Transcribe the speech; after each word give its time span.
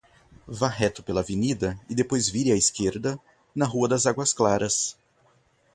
Vá 0.47 0.67
reto 0.67 1.03
pela 1.03 1.21
Avenida 1.21 1.79
e 1.87 1.93
depois 1.93 2.27
vire 2.27 2.51
à 2.51 2.55
esquerda, 2.55 3.19
na 3.53 3.65
Rua 3.67 3.87
das 3.87 4.07
Águas 4.07 4.33
Claras. 4.33 4.97